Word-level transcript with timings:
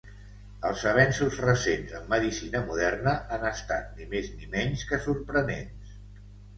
Els 0.69 0.85
avenços 0.91 1.37
recents 1.45 1.93
en 2.01 2.09
medicina 2.15 2.63
moderna 2.71 3.15
han 3.37 3.47
estat 3.53 3.95
ni 4.01 4.11
més 4.17 4.35
ni 4.35 4.53
menys 4.59 4.91
que 4.93 5.05
sorprenents. 5.09 5.99